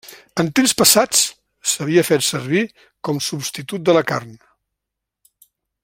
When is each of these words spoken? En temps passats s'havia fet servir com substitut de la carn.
En 0.43 0.47
temps 0.59 0.71
passats 0.79 1.19
s'havia 1.73 2.05
fet 2.07 2.25
servir 2.29 2.63
com 3.09 3.21
substitut 3.27 3.87
de 3.91 3.97
la 3.99 4.05
carn. 4.15 4.35